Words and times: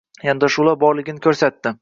yondashuvlar 0.29 0.79
borligini 0.85 1.25
ko‘rsatdi. 1.29 1.77